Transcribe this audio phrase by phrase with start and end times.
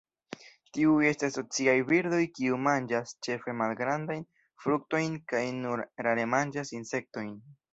[0.75, 4.25] Tiuj estas sociaj birdoj kiuj manĝas ĉefe malgrandajn
[4.65, 7.31] fruktojn kaj nur rare manĝas insektojn.